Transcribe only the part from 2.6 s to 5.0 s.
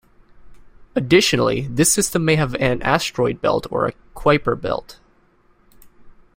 asteroid belt or a Kuiper belt.